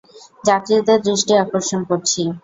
[0.43, 2.21] যাত্রীদের দৃষ্টি আকর্ষণ করছি।